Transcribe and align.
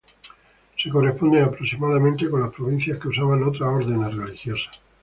Se 0.79 0.89
corresponden 0.89 1.43
aproximadamente 1.43 2.27
con 2.27 2.41
las 2.41 2.51
provincias 2.51 2.97
que 2.97 3.09
usaban 3.09 3.43
otras 3.43 3.69
órdenes 3.85 4.15
religiosas. 4.15 4.81